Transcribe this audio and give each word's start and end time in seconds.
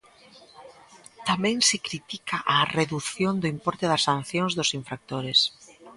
Tamén 1.29 1.57
se 1.67 1.77
critica 1.87 2.37
a 2.55 2.57
redución 2.77 3.33
do 3.41 3.47
importe 3.55 3.85
da 3.91 3.99
sancións 4.09 4.51
dos 4.57 4.69
infractores. 4.79 5.39